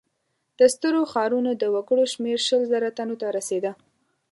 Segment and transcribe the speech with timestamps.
[0.59, 3.71] د سترو ښارونو د وګړو شمېر شل زره تنو ته رسېده.